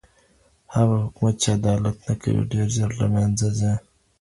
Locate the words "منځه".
3.15-3.47